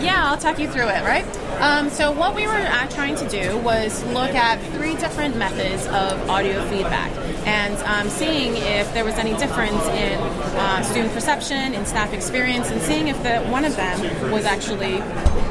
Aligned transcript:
Yeah, 0.00 0.30
I'll 0.30 0.38
talk 0.38 0.58
you 0.58 0.68
through 0.68 0.88
it, 0.88 1.04
right? 1.04 1.24
Um, 1.60 1.90
so, 1.90 2.12
what 2.12 2.36
we 2.36 2.46
were 2.46 2.52
uh, 2.52 2.88
trying 2.88 3.16
to 3.16 3.28
do 3.28 3.58
was 3.58 4.04
look 4.06 4.34
at 4.34 4.60
three 4.74 4.94
different 4.94 5.36
methods 5.36 5.86
of 5.88 6.30
audio 6.30 6.64
feedback 6.68 7.10
and 7.46 7.76
um, 7.78 8.08
seeing 8.08 8.56
if 8.56 8.92
there 8.94 9.04
was 9.04 9.14
any 9.14 9.34
difference 9.38 9.82
in 9.88 10.18
uh, 10.58 10.82
student 10.82 11.12
perception, 11.12 11.74
in 11.74 11.84
staff 11.86 12.12
experience, 12.12 12.70
and 12.70 12.80
seeing 12.82 13.08
if 13.08 13.20
the, 13.22 13.40
one 13.50 13.64
of 13.64 13.74
them 13.74 14.30
was 14.30 14.44
actually 14.44 14.98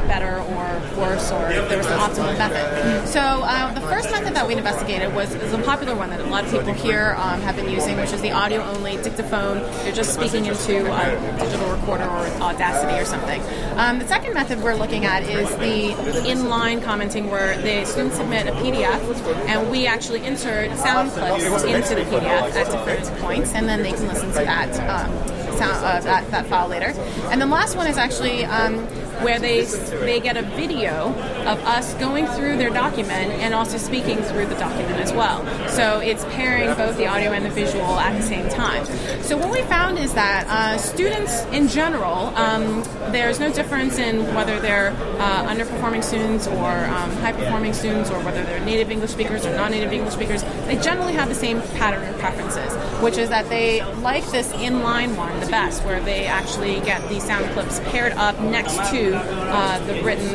better 0.07 0.37
or 0.37 0.99
worse 0.99 1.31
or 1.31 1.49
if 1.49 1.67
there 1.67 1.77
was 1.77 1.87
an 1.87 1.99
optimal 1.99 2.37
method. 2.37 3.07
So 3.07 3.19
uh, 3.19 3.73
the 3.73 3.81
first 3.81 4.09
method 4.11 4.33
that 4.35 4.47
we 4.47 4.55
investigated 4.55 5.13
was 5.13 5.33
is 5.35 5.53
a 5.53 5.61
popular 5.63 5.95
one 5.95 6.09
that 6.11 6.21
a 6.21 6.25
lot 6.25 6.45
of 6.45 6.51
people 6.51 6.73
here 6.73 7.15
um, 7.17 7.41
have 7.41 7.55
been 7.55 7.69
using, 7.69 7.97
which 7.97 8.13
is 8.13 8.21
the 8.21 8.31
audio-only 8.31 8.97
dictaphone. 8.97 9.57
You're 9.83 9.95
just 9.95 10.13
speaking 10.13 10.45
into 10.45 10.85
a 10.85 11.37
digital 11.39 11.69
recorder 11.75 12.05
or 12.05 12.27
Audacity 12.47 12.97
or 12.99 13.05
something. 13.05 13.41
Um, 13.77 13.99
the 13.99 14.07
second 14.07 14.33
method 14.37 14.61
we're 14.61 14.75
looking 14.75 15.03
at 15.03 15.23
is 15.23 15.49
the 15.55 15.89
inline 16.29 16.79
commenting 16.83 17.27
where 17.31 17.59
the 17.63 17.83
students 17.85 18.17
submit 18.17 18.45
a 18.45 18.51
PDF 18.51 19.01
and 19.47 19.71
we 19.71 19.87
actually 19.87 20.23
insert 20.23 20.69
sound 20.77 21.09
clips 21.09 21.63
into 21.63 21.95
the 21.95 22.01
PDF 22.01 22.53
at 22.53 22.71
different 22.71 23.19
points 23.19 23.51
and 23.53 23.67
then 23.67 23.81
they 23.81 23.91
can 23.91 24.07
listen 24.07 24.27
to 24.27 24.35
that, 24.35 24.69
um, 24.81 25.11
sound, 25.57 25.83
uh, 25.83 25.99
that, 26.01 26.29
that 26.29 26.45
file 26.45 26.67
later. 26.67 26.93
And 27.31 27.41
the 27.41 27.47
last 27.47 27.75
one 27.75 27.87
is 27.87 27.97
actually 27.97 28.45
um, 28.45 28.87
where 29.21 29.39
they 29.39 29.63
they 30.05 30.19
get 30.19 30.37
a 30.37 30.41
video 30.41 31.13
of 31.45 31.59
us 31.65 31.93
going 31.95 32.27
through 32.27 32.57
their 32.57 32.69
document 32.69 33.31
and 33.33 33.53
also 33.53 33.77
speaking 33.77 34.17
through 34.17 34.45
the 34.45 34.55
document 34.55 34.99
as 34.99 35.11
well. 35.13 35.45
So 35.69 35.99
it's 35.99 36.23
pairing 36.25 36.73
both 36.75 36.97
the 36.97 37.07
audio 37.07 37.31
and 37.31 37.45
the 37.45 37.49
visual 37.49 37.99
at 37.99 38.15
the 38.17 38.23
same 38.23 38.49
time. 38.49 38.85
So 39.21 39.37
what 39.37 39.51
we 39.51 39.61
found 39.63 39.97
is 39.97 40.13
that 40.13 40.47
uh, 40.47 40.77
students 40.77 41.43
in 41.45 41.67
general, 41.67 42.35
um, 42.35 42.83
there's 43.11 43.39
no 43.39 43.51
difference 43.51 43.97
in 43.97 44.33
whether 44.35 44.59
they're 44.59 44.91
uh, 45.19 45.53
underperforming 45.53 46.03
students 46.03 46.47
or 46.47 46.69
um, 46.69 47.11
high 47.17 47.33
performing 47.33 47.73
students 47.73 48.09
or 48.09 48.19
whether 48.23 48.43
they're 48.43 48.63
native 48.63 48.91
English 48.91 49.11
speakers 49.11 49.45
or 49.45 49.55
non-native 49.55 49.91
English 49.91 50.13
speakers. 50.13 50.43
They 50.65 50.77
generally 50.77 51.13
have 51.13 51.29
the 51.29 51.35
same 51.35 51.61
pattern 51.79 52.07
of 52.07 52.17
preferences, 52.19 52.73
which 53.01 53.17
is 53.17 53.29
that 53.29 53.49
they 53.49 53.83
like 53.95 54.25
this 54.31 54.51
inline 54.53 55.15
one 55.15 55.39
the 55.39 55.47
best, 55.47 55.83
where 55.83 55.99
they 56.01 56.25
actually 56.25 56.79
get 56.81 57.07
the 57.09 57.19
sound 57.19 57.45
clips 57.51 57.79
paired 57.91 58.13
up 58.13 58.39
next 58.39 58.75
to 58.91 59.06
uh, 59.15 59.79
the 59.85 60.01
written 60.03 60.29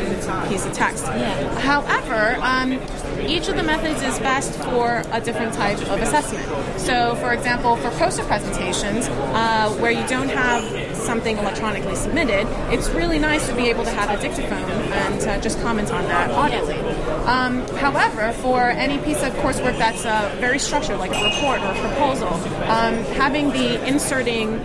piece 0.49 0.65
of 0.65 0.73
text. 0.73 1.05
Yeah. 1.07 1.61
However, 1.61 2.37
um, 2.41 2.73
each 3.27 3.49
of 3.49 3.57
the 3.57 3.63
methods 3.63 4.03
is 4.03 4.19
best 4.19 4.53
for 4.65 5.03
a 5.13 5.21
different 5.21 5.55
type 5.55 5.79
of 5.79 6.01
assessment. 6.01 6.45
So, 6.79 7.15
for 7.17 7.33
example, 7.33 7.77
for 7.77 7.91
poster 7.91 8.25
presentations, 8.25 9.09
uh, 9.09 9.71
where 9.81 9.91
you 9.91 10.07
don't 10.09 10.29
have 10.29 10.97
something 10.97 11.37
electronically 11.39 11.97
submitted, 11.97 12.47
it's 12.73 12.89
really 12.91 13.19
nice 13.19 13.47
to 13.49 13.55
be 13.55 13.69
able 13.69 13.85
to 13.85 13.91
have 13.91 14.19
a 14.19 14.21
dictaphone 14.21 14.71
and 14.71 15.23
uh, 15.23 15.41
just 15.41 15.61
comment 15.61 15.91
on 15.93 16.05
that 16.05 16.31
audibly. 16.31 16.79
Um, 17.27 17.67
however, 17.77 18.33
for 18.41 18.61
any 18.71 18.99
piece 18.99 19.23
of 19.23 19.33
coursework 19.35 19.79
that's 19.79 20.05
uh, 20.05 20.35
very 20.41 20.59
structured, 20.59 20.99
like 20.99 21.13
a 21.13 21.25
report 21.25 21.61
or 21.61 21.73
a 21.73 21.81
proposal, 21.81 22.29
um, 22.69 22.95
having 23.15 23.51
the 23.51 23.85
inserting 23.87 24.61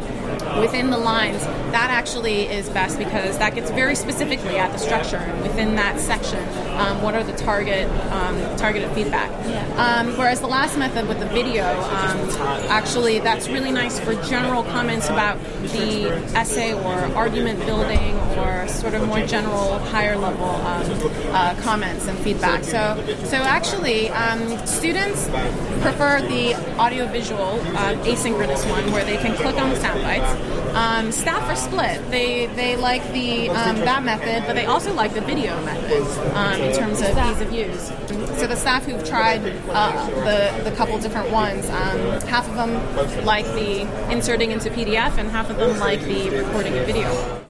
within 0.59 0.89
the 0.89 0.97
lines, 0.97 1.41
that 1.71 1.89
actually 1.89 2.47
is 2.47 2.69
best 2.69 2.97
because 2.97 3.37
that 3.37 3.55
gets 3.55 3.69
very 3.71 3.95
specifically 3.95 4.57
at 4.57 4.71
the 4.71 4.77
structure 4.77 5.17
and 5.17 5.41
within 5.41 5.75
that 5.75 5.99
section. 5.99 6.39
Um, 6.77 7.01
what 7.01 7.15
are 7.15 7.23
the 7.23 7.33
target 7.33 7.89
um, 8.11 8.37
targeted 8.57 8.91
feedback? 8.91 9.29
Um, 9.77 10.17
whereas 10.17 10.41
the 10.41 10.47
last 10.47 10.77
method 10.77 11.07
with 11.07 11.19
the 11.19 11.27
video, 11.27 11.63
um, 11.63 12.29
actually, 12.69 13.19
that's 13.19 13.49
really 13.49 13.71
nice 13.71 13.99
for 13.99 14.13
general 14.23 14.63
comments 14.63 15.09
about 15.09 15.39
the 15.61 16.09
essay 16.35 16.73
or 16.73 16.93
argument 17.15 17.59
building 17.65 18.15
or 18.37 18.67
sort 18.67 18.93
of 18.93 19.05
more 19.07 19.25
general, 19.25 19.79
higher 19.79 20.17
level 20.17 20.49
um, 20.49 20.85
uh, 21.33 21.55
comments 21.61 22.07
and 22.07 22.17
feedback. 22.19 22.63
So, 22.63 23.03
so 23.25 23.37
actually, 23.37 24.09
um, 24.09 24.65
students 24.65 25.27
prefer 25.81 26.21
the 26.21 26.55
audiovisual 26.79 27.41
uh, 27.41 27.95
asynchronous 28.03 28.69
one 28.69 28.91
where 28.91 29.03
they 29.03 29.17
can 29.17 29.35
click 29.35 29.57
on 29.57 29.69
the 29.69 29.75
sound 29.77 30.01
bites. 30.19 30.75
Um, 30.75 31.11
staff 31.11 31.43
are 31.49 31.55
split. 31.55 32.09
They 32.11 32.47
they 32.47 32.75
like 32.75 33.03
the 33.11 33.49
um, 33.49 33.77
that 33.77 34.03
method, 34.03 34.43
but 34.45 34.53
they 34.53 34.65
also 34.65 34.93
like 34.93 35.13
the 35.13 35.21
video 35.21 35.59
method 35.63 36.03
um, 36.35 36.61
in 36.61 36.75
terms 36.75 37.01
of 37.01 37.09
ease 37.09 37.41
of 37.41 37.51
use. 37.51 37.87
So 38.39 38.47
the 38.47 38.55
staff 38.55 38.85
who've 38.85 39.03
tried 39.07 39.41
uh, 39.69 40.09
the 40.23 40.69
the 40.69 40.75
couple 40.75 40.97
different 40.99 41.31
ones, 41.31 41.65
um, 41.69 41.99
half 42.27 42.47
of 42.47 42.55
them 42.55 43.25
like 43.25 43.45
the 43.45 43.81
inserting 44.11 44.51
into 44.51 44.69
PDF, 44.69 45.17
and 45.17 45.29
half 45.29 45.49
of 45.49 45.57
them 45.57 45.79
like 45.79 46.01
the 46.01 46.29
recording 46.29 46.77
of 46.77 46.85
video. 46.85 47.36